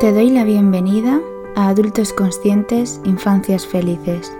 Te 0.00 0.14
doy 0.14 0.30
la 0.30 0.44
bienvenida 0.44 1.20
a 1.54 1.68
Adultos 1.68 2.14
Conscientes, 2.14 3.02
Infancias 3.04 3.66
Felices. 3.66 4.32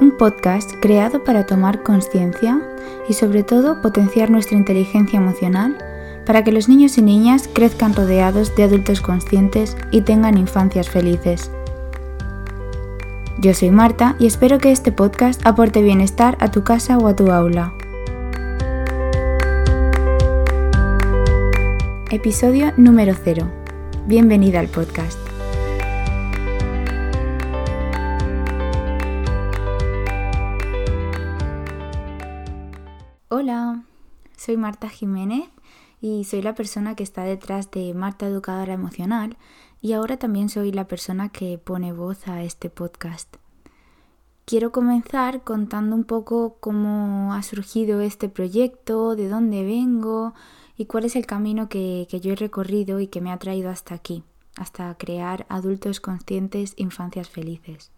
Un 0.00 0.16
podcast 0.18 0.72
creado 0.80 1.22
para 1.22 1.46
tomar 1.46 1.84
conciencia 1.84 2.60
y 3.08 3.12
sobre 3.12 3.44
todo 3.44 3.80
potenciar 3.80 4.28
nuestra 4.28 4.58
inteligencia 4.58 5.20
emocional 5.20 5.78
para 6.26 6.42
que 6.42 6.50
los 6.50 6.68
niños 6.68 6.98
y 6.98 7.02
niñas 7.02 7.48
crezcan 7.54 7.94
rodeados 7.94 8.56
de 8.56 8.64
adultos 8.64 9.00
conscientes 9.00 9.76
y 9.92 10.00
tengan 10.00 10.36
infancias 10.36 10.90
felices. 10.90 11.52
Yo 13.38 13.54
soy 13.54 13.70
Marta 13.70 14.16
y 14.18 14.26
espero 14.26 14.58
que 14.58 14.72
este 14.72 14.90
podcast 14.90 15.46
aporte 15.46 15.80
bienestar 15.80 16.36
a 16.40 16.50
tu 16.50 16.64
casa 16.64 16.98
o 16.98 17.06
a 17.06 17.14
tu 17.14 17.30
aula. 17.30 17.72
Episodio 22.10 22.72
número 22.76 23.14
0. 23.14 23.59
Bienvenida 24.06 24.60
al 24.60 24.68
podcast. 24.68 25.18
Hola, 33.28 33.84
soy 34.36 34.56
Marta 34.56 34.88
Jiménez 34.88 35.48
y 36.00 36.24
soy 36.24 36.40
la 36.42 36.54
persona 36.54 36.96
que 36.96 37.02
está 37.02 37.24
detrás 37.24 37.70
de 37.70 37.92
Marta 37.94 38.26
Educadora 38.26 38.72
Emocional 38.72 39.36
y 39.82 39.92
ahora 39.92 40.16
también 40.16 40.48
soy 40.48 40.72
la 40.72 40.88
persona 40.88 41.28
que 41.28 41.58
pone 41.58 41.92
voz 41.92 42.26
a 42.26 42.42
este 42.42 42.70
podcast. 42.70 43.36
Quiero 44.46 44.72
comenzar 44.72 45.44
contando 45.44 45.94
un 45.94 46.04
poco 46.04 46.56
cómo 46.58 47.34
ha 47.34 47.42
surgido 47.42 48.00
este 48.00 48.28
proyecto, 48.28 49.14
de 49.14 49.28
dónde 49.28 49.62
vengo, 49.62 50.34
y 50.80 50.86
cuál 50.86 51.04
es 51.04 51.14
el 51.14 51.26
camino 51.26 51.68
que, 51.68 52.06
yo 52.22 52.32
he 52.32 52.36
recorrido 52.36 53.00
y 53.00 53.06
que 53.06 53.20
me 53.20 53.30
ha 53.30 53.38
traído 53.38 53.68
hasta 53.68 53.94
aquí, 53.94 54.22
hasta 54.56 54.94
crear 54.94 55.44
adultos 55.50 56.00
conscientes, 56.00 56.72
infancias 56.78 57.28
felices. 57.28 57.90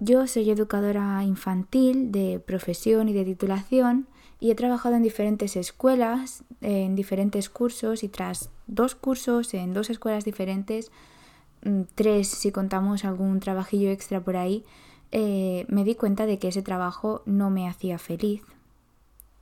Yo 0.00 0.26
soy 0.26 0.50
educadora 0.50 1.24
infantil 1.24 2.12
de 2.12 2.40
profesión 2.40 3.08
y 3.08 3.14
de 3.14 3.24
titulación 3.24 4.06
y 4.38 4.50
he 4.50 4.54
trabajado 4.54 4.96
en 4.96 5.02
diferentes 5.02 5.56
escuelas, 5.56 6.44
en 6.60 6.94
diferentes 6.94 7.48
cursos 7.48 8.02
y 8.02 8.08
tras 8.08 8.50
dos 8.66 8.94
cursos 8.94 9.54
en 9.54 9.72
dos 9.72 9.88
escuelas 9.88 10.26
diferentes, 10.26 10.92
mm, 11.64 11.84
tres 11.94 12.28
si 12.28 12.52
contamos 12.52 13.06
algún 13.06 13.40
trabajillo 13.40 13.88
extra 13.88 14.20
por 14.20 14.36
ahí, 14.36 14.62
eh, 15.10 15.64
me 15.68 15.84
di 15.84 15.94
cuenta 15.94 16.26
de 16.26 16.38
que 16.38 16.48
ese 16.48 16.60
trabajo 16.60 17.22
no 17.24 17.48
me 17.48 17.66
hacía 17.66 17.98
feliz. 17.98 18.42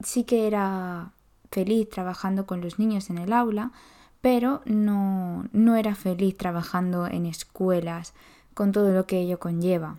Sí 0.05 0.23
que 0.23 0.47
era 0.47 1.13
feliz 1.57 1.89
trabajando 1.89 2.45
con 2.45 2.61
los 2.61 2.79
niños 2.79 3.09
en 3.09 3.17
el 3.17 3.33
aula, 3.33 3.73
pero 4.21 4.61
no, 4.67 5.49
no 5.53 5.75
era 5.77 5.95
feliz 5.95 6.37
trabajando 6.37 7.07
en 7.07 7.25
escuelas 7.25 8.13
con 8.53 8.73
todo 8.73 8.93
lo 8.93 9.07
que 9.07 9.21
ello 9.21 9.39
conlleva. 9.39 9.97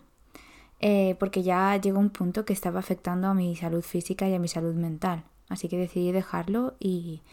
Eh, 0.79 1.15
porque 1.19 1.41
ya 1.41 1.75
llegó 1.77 1.97
un 1.99 2.11
punto 2.11 2.45
que 2.45 2.53
estaba 2.53 2.79
afectando 2.79 3.27
a 3.27 3.33
mi 3.33 3.55
salud 3.55 3.81
física 3.81 4.29
y 4.29 4.35
a 4.35 4.39
mi 4.39 4.47
salud 4.47 4.75
mental. 4.75 5.23
Así 5.49 5.67
que 5.67 5.79
decidí 5.79 6.11
dejarlo 6.11 6.75
y, 6.79 7.23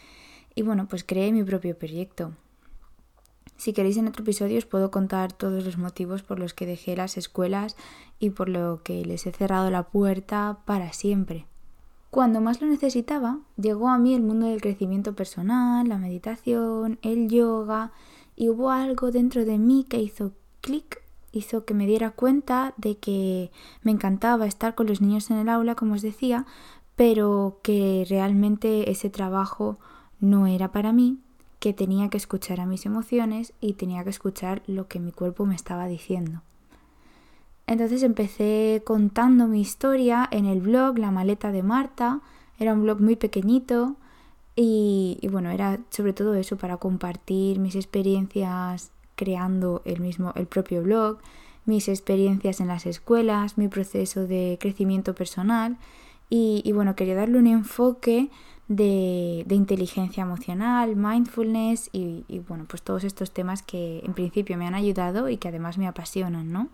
y 0.54 0.62
bueno, 0.62 0.88
pues 0.88 1.04
creé 1.04 1.30
mi 1.30 1.44
propio 1.44 1.78
proyecto. 1.78 2.32
Si 3.58 3.74
queréis 3.74 3.98
en 3.98 4.08
otro 4.08 4.22
episodio 4.22 4.56
os 4.56 4.64
puedo 4.64 4.90
contar 4.90 5.34
todos 5.34 5.66
los 5.66 5.76
motivos 5.76 6.22
por 6.22 6.38
los 6.38 6.54
que 6.54 6.64
dejé 6.64 6.96
las 6.96 7.18
escuelas 7.18 7.76
y 8.18 8.30
por 8.30 8.48
lo 8.48 8.80
que 8.82 9.04
les 9.04 9.26
he 9.26 9.32
cerrado 9.32 9.70
la 9.70 9.82
puerta 9.82 10.60
para 10.64 10.94
siempre. 10.94 11.46
Cuando 12.14 12.40
más 12.40 12.62
lo 12.62 12.68
necesitaba, 12.68 13.40
llegó 13.56 13.88
a 13.88 13.98
mí 13.98 14.14
el 14.14 14.22
mundo 14.22 14.46
del 14.46 14.60
crecimiento 14.60 15.16
personal, 15.16 15.88
la 15.88 15.98
meditación, 15.98 17.00
el 17.02 17.28
yoga, 17.28 17.90
y 18.36 18.50
hubo 18.50 18.70
algo 18.70 19.10
dentro 19.10 19.44
de 19.44 19.58
mí 19.58 19.84
que 19.88 20.00
hizo 20.00 20.30
clic, 20.60 21.02
hizo 21.32 21.64
que 21.64 21.74
me 21.74 21.88
diera 21.88 22.12
cuenta 22.12 22.72
de 22.76 22.98
que 22.98 23.50
me 23.82 23.90
encantaba 23.90 24.46
estar 24.46 24.76
con 24.76 24.86
los 24.86 25.00
niños 25.00 25.28
en 25.32 25.38
el 25.38 25.48
aula, 25.48 25.74
como 25.74 25.94
os 25.94 26.02
decía, 26.02 26.46
pero 26.94 27.58
que 27.64 28.06
realmente 28.08 28.92
ese 28.92 29.10
trabajo 29.10 29.80
no 30.20 30.46
era 30.46 30.70
para 30.70 30.92
mí, 30.92 31.18
que 31.58 31.72
tenía 31.72 32.10
que 32.10 32.18
escuchar 32.18 32.60
a 32.60 32.66
mis 32.66 32.86
emociones 32.86 33.54
y 33.60 33.72
tenía 33.72 34.04
que 34.04 34.10
escuchar 34.10 34.62
lo 34.68 34.86
que 34.86 35.00
mi 35.00 35.10
cuerpo 35.10 35.46
me 35.46 35.56
estaba 35.56 35.88
diciendo. 35.88 36.42
Entonces 37.66 38.02
empecé 38.02 38.82
contando 38.84 39.46
mi 39.46 39.60
historia 39.60 40.28
en 40.30 40.46
el 40.46 40.60
blog 40.60 40.98
La 40.98 41.10
maleta 41.10 41.50
de 41.50 41.62
Marta. 41.62 42.20
Era 42.58 42.74
un 42.74 42.82
blog 42.82 43.00
muy 43.00 43.16
pequeñito 43.16 43.96
y, 44.56 45.18
bueno, 45.30 45.50
era 45.50 45.80
sobre 45.90 46.12
todo 46.12 46.34
eso 46.34 46.56
para 46.56 46.76
compartir 46.76 47.58
mis 47.58 47.74
experiencias 47.74 48.92
creando 49.16 49.82
el 49.84 50.00
mismo, 50.00 50.32
el 50.36 50.46
propio 50.46 50.82
blog, 50.82 51.18
mis 51.64 51.88
experiencias 51.88 52.60
en 52.60 52.68
las 52.68 52.86
escuelas, 52.86 53.58
mi 53.58 53.68
proceso 53.68 54.26
de 54.26 54.58
crecimiento 54.60 55.14
personal 55.14 55.76
y, 56.28 56.70
bueno, 56.72 56.96
quería 56.96 57.14
darle 57.14 57.38
un 57.38 57.46
enfoque 57.46 58.28
de, 58.68 59.46
inteligencia 59.50 60.22
emocional, 60.22 60.96
mindfulness 60.96 61.90
y, 61.92 62.24
y 62.28 62.40
bueno, 62.40 62.66
pues 62.68 62.82
todos 62.82 63.04
estos 63.04 63.30
temas 63.30 63.62
que 63.62 64.00
en 64.04 64.14
principio 64.14 64.56
me 64.56 64.66
han 64.66 64.74
ayudado 64.74 65.28
y 65.28 65.36
que 65.36 65.48
además 65.48 65.78
me 65.78 65.86
apasionan, 65.86 66.52
¿no? 66.52 66.68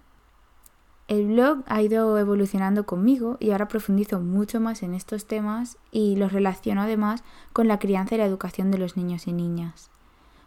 El 1.11 1.27
blog 1.27 1.65
ha 1.67 1.83
ido 1.83 2.17
evolucionando 2.19 2.87
conmigo 2.87 3.37
y 3.41 3.51
ahora 3.51 3.67
profundizo 3.67 4.21
mucho 4.21 4.61
más 4.61 4.85
en 4.85 4.95
estos 4.95 5.27
temas 5.27 5.77
y 5.91 6.15
los 6.15 6.33
relaciono 6.33 6.83
además 6.83 7.25
con 7.53 7.67
la 7.67 7.81
crianza 7.81 8.15
y 8.15 8.19
la 8.19 8.27
educación 8.27 8.71
de 8.71 8.79
los 8.79 8.97
niños 8.97 9.27
y 9.27 9.33
niñas. 9.33 9.91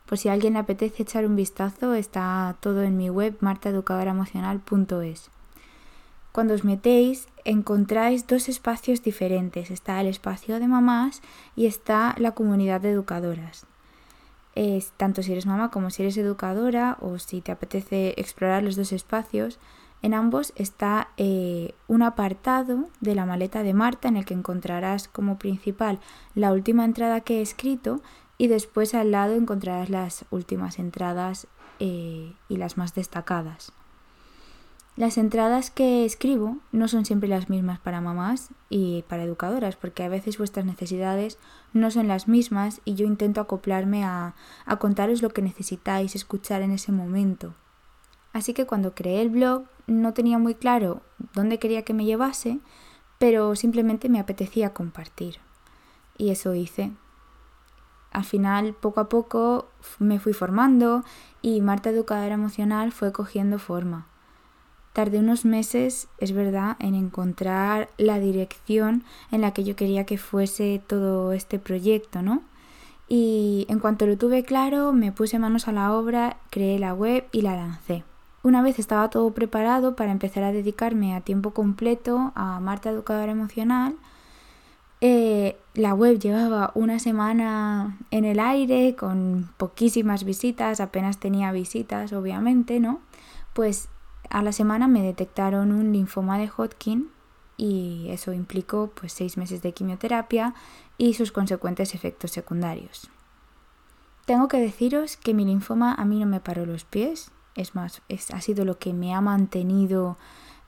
Por 0.06 0.18
si 0.18 0.30
a 0.30 0.32
alguien 0.32 0.54
le 0.54 0.60
apetece 0.60 1.04
echar 1.04 1.26
un 1.26 1.36
vistazo, 1.36 1.96
está 1.96 2.56
todo 2.62 2.82
en 2.84 2.96
mi 2.96 3.10
web 3.10 3.36
martaeducadoraemocional.es. 3.42 5.30
Cuando 6.32 6.54
os 6.54 6.64
metéis 6.64 7.28
encontráis 7.44 8.26
dos 8.26 8.48
espacios 8.48 9.04
diferentes. 9.04 9.70
Está 9.70 10.00
el 10.00 10.08
espacio 10.08 10.62
de 10.62 10.70
mamás 10.70 11.22
y 11.58 11.66
está 11.66 12.16
la 12.18 12.32
comunidad 12.32 12.80
de 12.80 12.92
educadoras. 12.92 13.66
Es, 14.56 14.94
tanto 14.96 15.24
si 15.24 15.34
eres 15.34 15.46
mamá 15.46 15.72
como 15.72 15.90
si 15.90 16.04
eres 16.04 16.16
educadora 16.16 16.98
o 17.02 17.20
si 17.20 17.42
te 17.42 17.52
apetece 17.52 18.14
explorar 18.18 18.64
los 18.64 18.78
dos 18.78 18.94
espacios, 18.94 19.60
en 20.04 20.14
ambos 20.14 20.52
está 20.58 21.08
eh, 21.16 21.74
un 21.88 22.04
apartado 22.04 22.90
de 23.00 23.16
la 23.16 23.26
maleta 23.26 23.64
de 23.64 23.74
Marta 23.74 24.10
en 24.10 24.18
el 24.18 24.26
que 24.26 24.34
encontrarás 24.34 25.08
como 25.08 25.40
principal 25.40 26.00
la 26.36 26.52
última 26.52 26.84
entrada 26.84 27.22
que 27.22 27.40
he 27.40 27.42
escrito 27.42 28.02
y 28.38 28.48
después 28.48 28.94
al 28.94 29.12
lado 29.12 29.34
encontrarás 29.34 29.90
las 29.90 30.26
últimas 30.30 30.78
entradas 30.78 31.48
eh, 31.80 32.34
y 32.50 32.58
las 32.58 32.78
más 32.78 32.94
destacadas. 32.94 33.72
Las 34.98 35.18
entradas 35.18 35.72
que 35.72 36.04
escribo 36.04 36.58
no 36.74 36.90
son 36.90 37.06
siempre 37.06 37.30
las 37.30 37.50
mismas 37.50 37.80
para 37.80 38.02
mamás 38.02 38.50
y 38.70 39.04
para 39.08 39.24
educadoras, 39.24 39.78
porque 39.78 40.04
a 40.04 40.10
veces 40.10 40.38
vuestras 40.38 40.66
necesidades 40.66 41.40
no 41.72 41.90
son 41.90 42.10
las 42.10 42.28
mismas 42.28 42.82
y 42.84 42.96
yo 42.96 43.08
intento 43.08 43.40
acoplarme 43.40 44.04
a, 44.04 44.36
a 44.66 44.76
contaros 44.76 45.22
lo 45.22 45.30
que 45.30 45.42
necesitáis 45.42 46.14
escuchar 46.16 46.62
en 46.62 46.72
ese 46.72 46.92
momento. 46.92 47.56
Así 48.34 48.54
que 48.54 48.66
cuando 48.66 48.94
creé 48.94 49.22
el 49.22 49.30
blog 49.30 49.64
no 49.88 50.14
tenía 50.14 50.38
muy 50.38 50.56
claro 50.56 51.02
dónde 51.34 51.60
quería 51.60 51.84
que 51.84 51.94
me 51.94 52.06
llevase, 52.06 52.60
pero 53.20 53.56
simplemente 53.56 54.10
me 54.10 54.20
apetecía 54.20 54.74
compartir. 54.74 55.38
Y 56.18 56.30
eso 56.30 56.54
hice. 56.54 56.92
Al 58.12 58.26
final, 58.26 58.76
poco 58.76 59.00
a 59.00 59.10
poco, 59.10 59.70
me 59.98 60.20
fui 60.20 60.34
formando 60.34 61.04
y 61.42 61.62
Marta 61.62 61.90
Educadora 61.90 62.36
Emocional 62.36 62.92
fue 62.92 63.12
cogiendo 63.12 63.58
forma. 63.58 64.08
Tardé 64.94 65.18
unos 65.18 65.44
meses, 65.44 66.08
es 66.20 66.34
verdad, 66.34 66.78
en 66.80 66.94
encontrar 66.94 67.90
la 67.98 68.20
dirección 68.20 69.04
en 69.32 69.42
la 69.42 69.52
que 69.52 69.64
yo 69.64 69.76
quería 69.76 70.06
que 70.06 70.20
fuese 70.20 70.84
todo 70.86 71.34
este 71.34 71.58
proyecto, 71.58 72.22
¿no? 72.22 72.44
Y 73.08 73.66
en 73.70 73.80
cuanto 73.80 74.06
lo 74.06 74.18
tuve 74.18 74.44
claro, 74.44 74.94
me 74.94 75.12
puse 75.12 75.40
manos 75.40 75.68
a 75.68 75.72
la 75.72 75.92
obra, 75.94 76.38
creé 76.52 76.78
la 76.78 76.94
web 76.94 77.28
y 77.32 77.42
la 77.42 77.56
lancé. 77.56 78.04
Una 78.44 78.62
vez 78.62 78.78
estaba 78.78 79.10
todo 79.10 79.32
preparado 79.32 79.96
para 79.96 80.12
empezar 80.12 80.44
a 80.44 80.52
dedicarme 80.52 81.16
a 81.16 81.22
tiempo 81.22 81.52
completo 81.52 82.34
a 82.36 82.60
Marta 82.60 82.90
Educadora 82.90 83.32
Emocional, 83.32 83.96
eh, 85.06 85.58
la 85.74 85.94
web 85.94 86.20
llevaba 86.20 86.72
una 86.76 86.98
semana 87.00 87.98
en 88.12 88.24
el 88.24 88.40
aire 88.40 88.96
con 88.96 89.50
poquísimas 89.58 90.24
visitas, 90.24 90.80
apenas 90.80 91.20
tenía 91.20 91.52
visitas, 91.52 92.14
obviamente, 92.14 92.80
¿no? 92.80 93.02
Pues 93.54 93.90
a 94.30 94.42
la 94.42 94.54
semana 94.54 94.88
me 94.88 95.02
detectaron 95.02 95.72
un 95.72 95.92
linfoma 95.92 96.38
de 96.38 96.50
Hodgkin 96.50 97.10
y 97.58 98.08
eso 98.10 98.32
implicó 98.32 98.92
pues 98.94 99.12
seis 99.14 99.38
meses 99.38 99.62
de 99.62 99.74
quimioterapia 99.74 100.54
y 100.98 101.16
sus 101.16 101.32
consecuentes 101.34 101.96
efectos 101.96 102.32
secundarios. 102.32 103.10
Tengo 104.26 104.48
que 104.48 104.58
deciros 104.58 105.18
que 105.18 105.34
mi 105.34 105.44
linfoma 105.44 105.94
a 105.94 106.06
mí 106.06 106.20
no 106.20 106.26
me 106.26 106.40
paró 106.40 106.66
los 106.66 106.86
pies, 106.86 107.30
es 107.56 107.76
más, 107.76 108.02
ha 108.34 108.42
sido 108.42 108.66
lo 108.66 108.78
que 108.80 108.94
me 108.94 109.14
ha 109.14 109.22
mantenido 109.22 110.18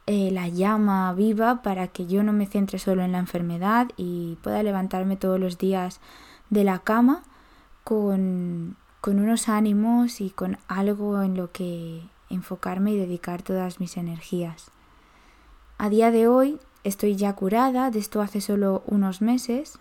eh, 0.08 0.30
la 0.32 0.48
llama 0.48 1.12
viva 1.14 1.64
para 1.64 1.88
que 1.88 2.06
yo 2.06 2.22
no 2.22 2.32
me 2.32 2.46
centre 2.46 2.78
solo 2.78 3.02
en 3.02 3.12
la 3.12 3.18
enfermedad 3.18 3.88
y 3.98 4.38
pueda 4.44 4.62
levantarme 4.62 5.18
todos 5.18 5.40
los 5.40 5.58
días 5.58 6.00
de 6.52 6.64
la 6.64 6.80
cama 6.80 7.24
con, 7.84 8.78
con 9.02 9.20
unos 9.20 9.50
ánimos 9.50 10.22
y 10.22 10.30
con 10.30 10.60
algo 10.68 11.22
en 11.24 11.36
lo 11.36 11.52
que 11.52 12.04
enfocarme 12.30 12.92
y 12.92 12.98
dedicar 12.98 13.42
todas 13.42 13.80
mis 13.80 13.98
energías. 13.98 14.70
A 15.80 15.90
día 15.90 16.12
de 16.12 16.28
hoy 16.28 16.60
estoy 16.84 17.16
ya 17.16 17.34
curada, 17.34 17.90
de 17.90 18.00
esto 18.00 18.22
hace 18.22 18.42
solo 18.42 18.84
unos 18.86 19.22
meses. 19.22 19.80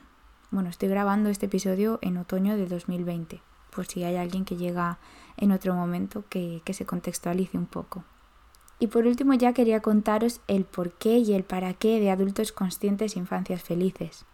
Bueno, 0.50 0.70
estoy 0.70 0.88
grabando 0.88 1.28
este 1.28 1.46
episodio 1.46 1.98
en 2.00 2.16
otoño 2.16 2.56
de 2.56 2.66
2020, 2.66 3.42
por 3.74 3.86
si 3.86 4.04
hay 4.04 4.16
alguien 4.16 4.44
que 4.46 4.56
llega 4.56 4.98
en 5.36 5.52
otro 5.52 5.74
momento 5.74 6.24
que, 6.28 6.62
se 6.72 6.86
contextualice 6.86 7.58
un 7.58 7.66
poco. 7.66 8.04
Y 8.78 8.88
por 8.88 9.06
último 9.06 9.34
ya 9.34 9.52
quería 9.52 9.80
contaros 9.80 10.40
el 10.48 10.64
por 10.64 10.92
qué 10.92 11.18
y 11.18 11.32
el 11.32 11.44
para 11.44 11.74
qué 11.74 12.00
de 12.00 12.10
adultos 12.10 12.52
conscientes 12.52 13.16
e 13.16 13.18
infancias 13.18 13.62
felices. 13.62 14.24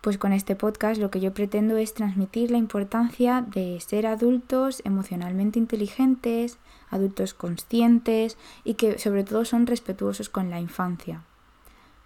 Pues 0.00 0.16
con 0.16 0.32
este 0.32 0.54
podcast 0.54 1.00
lo 1.00 1.10
que 1.10 1.20
yo 1.20 1.34
pretendo 1.34 1.76
es 1.76 1.92
transmitir 1.92 2.50
la 2.50 2.58
importancia 2.58 3.42
de 3.42 3.80
ser 3.80 4.06
adultos 4.06 4.80
emocionalmente 4.84 5.58
inteligentes, 5.58 6.58
adultos 6.88 7.34
conscientes 7.34 8.38
y 8.64 8.74
que 8.74 8.98
sobre 8.98 9.24
todo 9.24 9.44
son 9.44 9.66
respetuosos 9.66 10.28
con 10.28 10.50
la 10.50 10.60
infancia. 10.60 11.24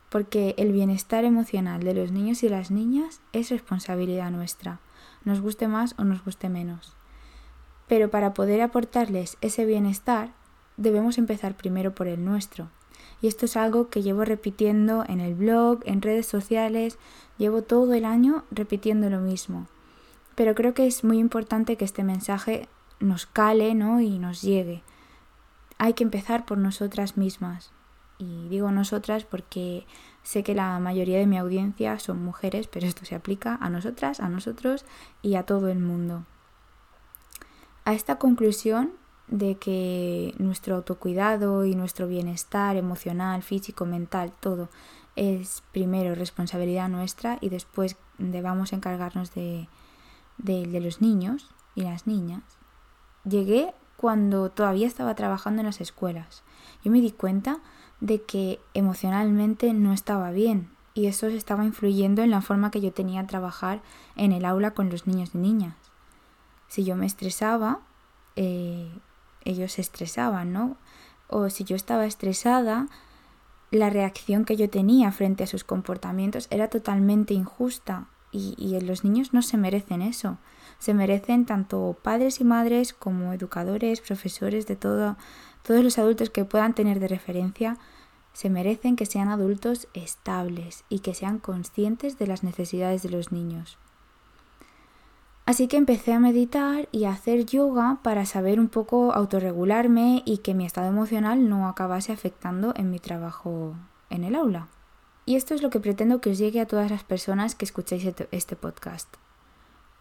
Porque 0.09 0.55
el 0.59 0.73
bienestar 0.73 1.25
emocional 1.25 1.83
de 1.83 1.95
los 1.95 2.13
niños 2.13 2.43
y 2.43 2.49
las 2.49 2.71
niñas 2.71 3.21
es 3.33 3.51
responsabilidad 3.51 4.31
nuestra, 4.31 4.81
nos 5.25 5.41
guste 5.41 5.69
más 5.69 5.95
o 5.99 6.05
nos 6.05 6.25
guste 6.25 6.49
menos. 6.49 6.97
Pero 7.93 8.11
para 8.11 8.33
poder 8.33 8.63
aportarles 8.63 9.37
ese 9.43 9.67
bienestar 9.67 10.33
debemos 10.79 11.19
empezar 11.19 11.59
primero 11.59 11.95
por 11.95 12.07
el 12.07 12.25
nuestro. 12.25 12.71
Y 13.21 13.27
esto 13.27 13.45
es 13.45 13.55
algo 13.55 13.91
que 13.91 14.01
llevo 14.01 14.25
repitiendo 14.25 15.05
en 15.07 15.21
el 15.21 15.35
blog, 15.35 15.81
en 15.85 16.01
redes 16.01 16.25
sociales, 16.25 16.97
llevo 17.37 17.61
todo 17.61 17.93
el 17.93 18.07
año 18.07 18.45
repitiendo 18.51 19.11
lo 19.11 19.21
mismo. 19.21 19.67
Pero 20.37 20.55
creo 20.55 20.73
que 20.73 20.87
es 20.87 21.05
muy 21.05 21.19
importante 21.19 21.77
que 21.77 21.85
este 21.85 22.03
mensaje 22.03 22.67
nos 22.99 23.27
cale 23.27 23.75
¿no? 23.75 24.01
y 24.01 24.19
nos 24.19 24.41
llegue. 24.41 24.83
Hay 25.77 25.93
que 25.93 26.05
empezar 26.05 26.47
por 26.47 26.57
nosotras 26.57 27.19
mismas. 27.19 27.73
Y 28.17 28.49
digo 28.49 28.71
nosotras 28.71 29.25
porque 29.25 29.85
sé 30.23 30.43
que 30.43 30.55
la 30.55 30.79
mayoría 30.79 31.19
de 31.19 31.27
mi 31.27 31.37
audiencia 31.37 31.99
son 31.99 32.25
mujeres, 32.25 32.69
pero 32.69 32.87
esto 32.87 33.05
se 33.05 33.17
aplica 33.17 33.59
a 33.61 33.69
nosotras, 33.69 34.19
a 34.21 34.31
nosotros 34.31 34.87
y 35.21 35.35
a 35.35 35.43
todo 35.43 35.69
el 35.69 35.79
mundo. 35.79 36.25
A 37.85 37.95
esta 37.95 38.17
conclusión 38.17 38.93
de 39.27 39.57
que 39.57 40.35
nuestro 40.39 40.77
autocuidado 40.77 41.65
y 41.65 41.75
nuestro 41.75 42.07
bienestar 42.07 42.77
emocional, 42.77 43.43
físico, 43.43 43.87
mental, 43.87 44.33
todo 44.39 44.69
es 45.17 45.63
primero 45.73 46.15
responsabilidad 46.15 46.89
nuestra 46.89 47.39
y 47.41 47.49
después 47.49 47.97
debamos 48.19 48.73
encargarnos 48.73 49.35
de, 49.35 49.69
de, 50.39 50.81
los 50.81 51.01
niños 51.01 51.51
y 51.75 51.83
las 51.83 52.07
niñas. 52.07 52.43
Llegué 53.25 53.75
cuando 53.97 54.51
todavía 54.51 54.87
estaba 54.87 55.15
trabajando 55.15 55.61
en 55.61 55.67
las 55.67 55.81
escuelas. 55.81 56.43
Yo 56.85 56.91
me 56.91 57.01
di 57.01 57.11
cuenta 57.11 57.61
de 58.01 58.23
que 58.23 58.61
emocionalmente 58.75 59.73
no 59.75 59.93
estaba 59.93 60.31
bien 60.31 60.71
y 60.95 61.07
eso 61.07 61.27
estaba 61.27 61.65
influyendo 61.65 62.23
en 62.23 62.31
la 62.31 62.43
forma 62.43 62.71
que 62.71 62.81
yo 62.81 62.93
tenía 62.93 63.23
de 63.23 63.29
trabajar 63.29 63.81
en 64.17 64.33
el 64.33 64.45
aula 64.45 64.73
con 64.73 64.91
los 64.91 65.07
niños 65.07 65.31
y 65.35 65.39
niñas. 65.39 65.75
Si 66.73 66.85
yo 66.85 66.97
me 66.97 67.05
estresaba, 67.05 67.81
eh, 68.35 68.91
ellos 69.45 69.73
se 69.73 69.83
estresaban, 69.83 70.55
¿no? 70.55 70.79
O 71.29 71.51
si 71.51 71.65
yo 71.65 71.77
estaba 71.77 72.07
estresada, 72.07 72.87
la 73.71 73.91
reacción 73.91 74.47
que 74.47 74.57
yo 74.57 74.71
tenía 74.71 75.13
frente 75.13 75.45
a 75.45 75.47
sus 75.47 75.65
comportamientos 75.65 76.47
era 76.49 76.69
totalmente 76.69 77.35
injusta 77.35 78.09
y, 78.31 78.55
y, 78.57 78.81
los 78.81 79.05
niños 79.05 79.35
no 79.35 79.43
se 79.43 79.59
merecen 79.59 80.01
eso. 80.01 80.39
Se 80.79 80.95
merecen 80.95 81.45
tanto 81.45 81.95
padres 82.03 82.41
y 82.41 82.45
madres 82.45 82.95
como 82.95 83.35
educadores, 83.35 84.01
profesores, 84.01 84.67
de 84.67 84.77
todo, 84.77 85.19
todos 85.65 85.85
los 85.85 85.99
adultos 85.99 86.31
que 86.31 86.47
puedan 86.47 86.75
tener 86.75 87.01
de 87.01 87.09
referencia, 87.09 87.77
se 88.33 88.49
merecen 88.49 88.97
que 88.97 89.05
sean 89.05 89.29
adultos 89.29 89.89
estables 89.93 90.85
y 90.89 91.01
que 91.01 91.13
sean 91.13 91.39
conscientes 91.39 92.17
de 92.17 92.29
las 92.29 92.43
necesidades 92.43 93.03
de 93.03 93.11
los 93.11 93.31
niños. 93.31 93.77
Así 95.53 95.69
que 95.69 95.77
empecé 95.77 96.15
a 96.15 96.19
meditar 96.19 96.89
y 96.93 97.05
a 97.05 97.11
hacer 97.11 97.45
yoga 97.45 97.99
para 98.03 98.25
saber 98.25 98.59
un 98.59 98.71
poco 98.71 99.13
autorregularme 99.13 100.23
y 100.25 100.39
que 100.39 100.55
mi 100.55 100.65
estado 100.65 100.89
emocional 100.89 101.47
no 101.47 101.69
acabase 101.69 102.11
afectando 102.11 102.73
en 102.75 102.89
mi 102.89 102.99
trabajo 102.99 103.75
en 104.09 104.25
el 104.25 104.35
aula. 104.35 104.69
Y 105.27 105.37
esto 105.37 105.55
es 105.55 105.61
lo 105.61 105.69
que 105.69 105.79
pretendo 105.79 106.23
que 106.23 106.31
os 106.31 106.39
llegue 106.39 106.59
a 106.63 106.67
todas 106.67 106.91
las 106.91 107.05
personas 107.05 107.55
que 107.55 107.67
escuchéis 107.67 108.15
este 108.31 108.57
podcast. 108.57 109.15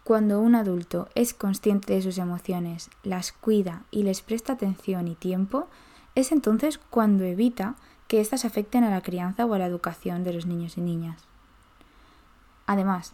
Cuando 0.04 0.40
un 0.40 0.54
adulto 0.54 1.10
es 1.14 1.34
consciente 1.34 1.92
de 1.92 2.00
sus 2.00 2.16
emociones, 2.16 2.88
las 3.02 3.30
cuida 3.32 3.82
y 3.90 4.04
les 4.04 4.22
presta 4.22 4.54
atención 4.54 5.06
y 5.06 5.16
tiempo, 5.16 5.68
es 6.14 6.32
entonces 6.32 6.78
cuando 6.78 7.24
evita 7.24 7.74
que 8.08 8.22
éstas 8.22 8.46
afecten 8.46 8.84
a 8.84 8.90
la 8.90 9.02
crianza 9.02 9.44
o 9.44 9.52
a 9.52 9.58
la 9.58 9.66
educación 9.66 10.24
de 10.24 10.32
los 10.32 10.46
niños 10.46 10.78
y 10.78 10.80
niñas. 10.80 11.26
Además, 12.66 13.12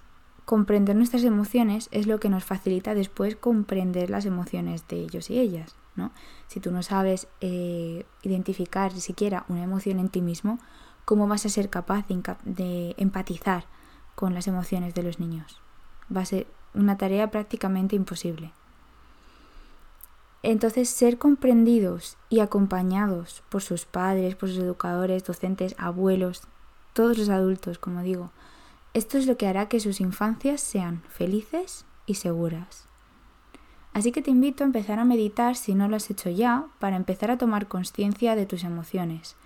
comprender 0.48 0.96
nuestras 0.96 1.24
emociones 1.24 1.90
es 1.92 2.06
lo 2.06 2.20
que 2.20 2.30
nos 2.30 2.42
facilita 2.42 2.94
después 2.94 3.36
comprender 3.36 4.08
las 4.08 4.24
emociones 4.24 4.88
de 4.88 4.96
ellos 4.96 5.28
y 5.28 5.38
ellas. 5.38 5.76
¿no? 5.94 6.10
Si 6.46 6.58
tú 6.58 6.70
no 6.70 6.82
sabes 6.82 7.28
eh, 7.42 8.06
identificar 8.22 8.90
siquiera 8.92 9.44
una 9.48 9.62
emoción 9.62 9.98
en 9.98 10.08
ti 10.08 10.22
mismo, 10.22 10.58
¿cómo 11.04 11.28
vas 11.28 11.44
a 11.44 11.50
ser 11.50 11.68
capaz 11.68 12.06
de, 12.08 12.94
empatizar 12.96 13.66
con 14.14 14.32
las 14.32 14.48
emociones 14.48 14.94
de 14.94 15.02
los 15.02 15.20
niños? 15.20 15.60
Va 16.10 16.22
a 16.22 16.24
ser 16.24 16.46
una 16.72 16.96
tarea 16.96 17.30
prácticamente 17.30 17.94
imposible. 17.94 18.52
Entonces, 20.42 20.88
ser 20.88 21.18
comprendidos 21.18 22.16
y 22.30 22.40
acompañados 22.40 23.42
por 23.50 23.60
sus 23.60 23.84
padres, 23.84 24.34
por 24.34 24.48
sus 24.48 24.60
educadores, 24.60 25.24
docentes, 25.24 25.74
abuelos, 25.76 26.44
todos 26.94 27.18
los 27.18 27.28
adultos, 27.28 27.78
como 27.78 28.00
digo, 28.00 28.30
esto 28.94 29.18
es 29.18 29.26
lo 29.26 29.36
que 29.36 29.46
hará 29.46 29.68
que 29.68 29.80
sus 29.80 30.00
infancias 30.00 30.60
sean 30.60 31.02
felices 31.08 31.84
y 32.06 32.14
seguras. 32.14 32.86
Así 33.92 34.12
que 34.12 34.22
te 34.22 34.30
invito 34.30 34.64
a 34.64 34.66
empezar 34.66 34.98
a 34.98 35.04
meditar 35.04 35.56
si 35.56 35.74
no 35.74 35.88
lo 35.88 35.96
has 35.96 36.10
hecho 36.10 36.30
ya, 36.30 36.66
para 36.78 36.96
empezar 36.96 37.30
a 37.30 37.38
tomar 37.38 37.68
conciencia 37.68 38.36
de 38.36 38.46
tus 38.46 38.64
emociones. 38.64 39.36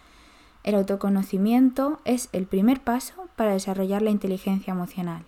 El 0.62 0.74
autoconocimiento 0.74 2.00
es 2.04 2.28
el 2.32 2.46
primer 2.46 2.80
paso 2.80 3.28
para 3.36 3.52
desarrollar 3.52 4.02
la 4.02 4.10
inteligencia 4.10 4.72
emocional. 4.72 5.24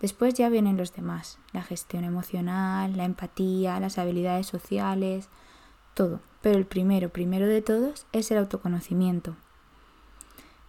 Después 0.00 0.32
ya 0.34 0.48
vienen 0.48 0.78
los 0.78 0.94
demás, 0.94 1.38
la 1.52 1.62
gestión 1.62 2.04
emocional, 2.04 2.96
la 2.96 3.04
empatía, 3.04 3.78
las 3.80 3.98
habilidades 3.98 4.46
sociales, 4.46 5.28
todo. 5.94 6.20
Pero 6.40 6.56
el 6.56 6.64
primero, 6.64 7.10
primero 7.10 7.46
de 7.46 7.60
todos, 7.60 8.06
es 8.12 8.30
el 8.30 8.38
autoconocimiento. 8.38 9.36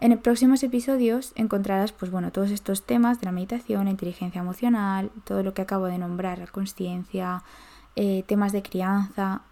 En 0.01 0.17
próximos 0.17 0.63
episodios 0.63 1.31
encontrarás 1.35 1.91
pues 1.91 2.09
bueno, 2.09 2.31
todos 2.31 2.49
estos 2.49 2.81
temas 2.81 3.19
de 3.19 3.27
la 3.27 3.31
meditación, 3.31 3.85
la 3.85 3.91
inteligencia 3.91 4.41
emocional, 4.41 5.11
todo 5.25 5.43
lo 5.43 5.53
que 5.53 5.61
acabo 5.61 5.85
de 5.85 5.99
nombrar, 5.99 6.39
la 6.39 6.47
conciencia, 6.47 7.43
eh, 7.95 8.23
temas 8.25 8.51
de 8.51 8.63
crianza, 8.63 9.43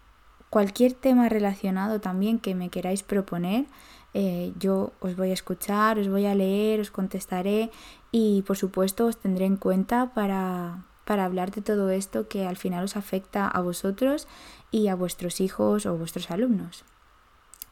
cualquier 0.50 0.94
tema 0.94 1.28
relacionado 1.28 2.00
también 2.00 2.40
que 2.40 2.56
me 2.56 2.68
queráis 2.68 3.04
proponer, 3.04 3.66
eh, 4.12 4.52
yo 4.58 4.92
os 4.98 5.14
voy 5.14 5.30
a 5.30 5.34
escuchar, 5.34 6.00
os 6.00 6.08
voy 6.08 6.26
a 6.26 6.34
leer, 6.34 6.80
os 6.80 6.90
contestaré 6.90 7.70
y 8.10 8.42
por 8.42 8.56
supuesto 8.56 9.06
os 9.06 9.18
tendré 9.18 9.44
en 9.44 9.56
cuenta 9.56 10.12
para, 10.14 10.82
para 11.04 11.26
hablar 11.26 11.52
de 11.52 11.62
todo 11.62 11.90
esto 11.90 12.26
que 12.26 12.48
al 12.48 12.56
final 12.56 12.82
os 12.82 12.96
afecta 12.96 13.46
a 13.46 13.60
vosotros 13.60 14.26
y 14.72 14.88
a 14.88 14.96
vuestros 14.96 15.40
hijos 15.40 15.86
o 15.86 15.96
vuestros 15.96 16.28
alumnos. 16.32 16.84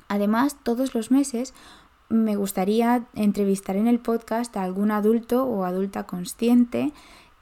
Además, 0.06 0.56
todos 0.62 0.94
los 0.94 1.10
meses 1.10 1.54
me 2.08 2.36
gustaría 2.36 3.06
entrevistar 3.14 3.76
en 3.76 3.86
el 3.86 3.98
podcast 3.98 4.56
a 4.56 4.62
algún 4.62 4.90
adulto 4.90 5.44
o 5.44 5.64
adulta 5.64 6.04
consciente 6.04 6.92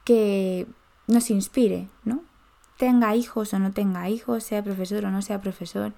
que 0.03 0.67
nos 1.07 1.29
inspire, 1.29 1.87
¿no? 2.03 2.21
Tenga 2.77 3.15
hijos 3.15 3.53
o 3.53 3.59
no 3.59 3.71
tenga 3.71 4.09
hijos, 4.09 4.43
sea 4.43 4.63
profesor 4.63 5.05
o 5.05 5.11
no 5.11 5.21
sea 5.21 5.41
profesor, 5.41 5.93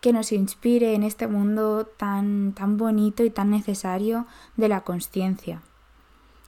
que 0.00 0.12
nos 0.12 0.32
inspire 0.32 0.94
en 0.94 1.02
este 1.02 1.26
mundo 1.26 1.86
tan, 1.86 2.52
tan 2.52 2.76
bonito 2.76 3.24
y 3.24 3.30
tan 3.30 3.50
necesario 3.50 4.26
de 4.56 4.68
la 4.68 4.82
conciencia. 4.82 5.62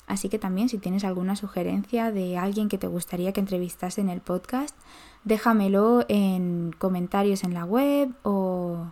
Así 0.07 0.29
que 0.29 0.41
también 0.41 0.69
si 0.69 0.79
tienes 0.79 1.05
alguna 1.05 1.37
sugerencia 1.37 2.11
de 2.11 2.37
alguien 2.37 2.69
que 2.69 2.79
te 2.79 2.89
gustaría 2.89 3.33
que 3.33 3.41
entrevistase 3.41 4.01
en 4.01 4.09
el 4.09 4.21
podcast, 4.21 4.77
déjamelo 5.23 6.05
en 6.09 6.75
comentarios 6.77 7.45
en 7.45 7.55
la 7.55 7.65
web 7.65 8.13
o 8.25 8.87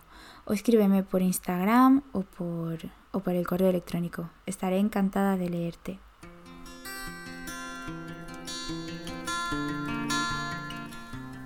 o 0.49 0.53
escríbeme 0.53 1.03
por 1.03 1.21
Instagram 1.21 2.01
o 2.11 2.23
por, 2.23 2.79
o 3.11 3.19
por 3.19 3.35
el 3.35 3.45
correo 3.45 3.69
electrónico. 3.69 4.31
Estaré 4.47 4.79
encantada 4.79 5.37
de 5.37 5.49
leerte. 5.49 5.99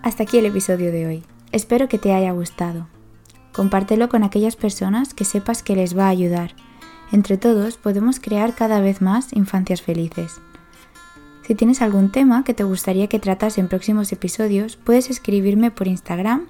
Hasta 0.01 0.23
aquí 0.23 0.37
el 0.37 0.45
episodio 0.45 0.91
de 0.91 1.05
hoy. 1.05 1.23
Espero 1.51 1.89
que 1.89 1.99
te 1.99 2.13
haya 2.13 2.31
gustado. 2.31 2.87
Compártelo 3.51 4.07
con 4.07 4.23
aquellas 4.23 4.55
personas 4.55 5.13
que 5.13 5.25
sepas 5.25 5.63
que 5.63 5.75
les 5.75 5.97
va 5.97 6.05
a 6.05 6.09
ayudar. 6.09 6.55
Entre 7.11 7.37
todos 7.37 7.77
podemos 7.77 8.21
crear 8.21 8.55
cada 8.55 8.79
vez 8.79 9.01
más 9.01 9.33
infancias 9.33 9.81
felices. 9.81 10.39
Si 11.45 11.55
tienes 11.55 11.81
algún 11.81 12.09
tema 12.09 12.45
que 12.45 12.53
te 12.53 12.63
gustaría 12.63 13.07
que 13.07 13.19
tratas 13.19 13.57
en 13.57 13.67
próximos 13.67 14.13
episodios, 14.13 14.77
puedes 14.77 15.09
escribirme 15.09 15.71
por 15.71 15.87
Instagram 15.87 16.47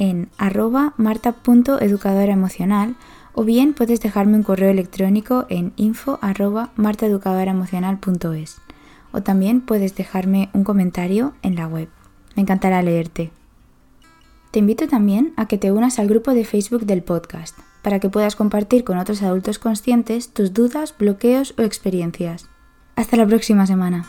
en 0.00 0.30
arroba 0.38 0.94
marta.educadoraemocional 0.96 2.96
o 3.34 3.44
bien 3.44 3.74
puedes 3.74 4.00
dejarme 4.00 4.38
un 4.38 4.42
correo 4.42 4.70
electrónico 4.70 5.46
en 5.50 5.74
info 5.76 6.18
arroba 6.22 6.70
martaeducadoraemocional.es 6.74 8.62
o 9.12 9.22
también 9.22 9.60
puedes 9.60 9.94
dejarme 9.94 10.48
un 10.54 10.64
comentario 10.64 11.34
en 11.42 11.54
la 11.54 11.68
web. 11.68 11.88
Me 12.34 12.42
encantará 12.42 12.82
leerte. 12.82 13.30
Te 14.50 14.60
invito 14.60 14.88
también 14.88 15.32
a 15.36 15.46
que 15.46 15.58
te 15.58 15.70
unas 15.70 15.98
al 15.98 16.08
grupo 16.08 16.32
de 16.32 16.44
Facebook 16.44 16.86
del 16.86 17.02
podcast, 17.02 17.58
para 17.82 18.00
que 18.00 18.08
puedas 18.08 18.36
compartir 18.36 18.84
con 18.84 18.98
otros 18.98 19.22
adultos 19.22 19.58
conscientes 19.58 20.32
tus 20.32 20.54
dudas, 20.54 20.94
bloqueos 20.98 21.54
o 21.58 21.62
experiencias. 21.62 22.48
Hasta 22.96 23.16
la 23.16 23.26
próxima 23.26 23.66
semana. 23.66 24.06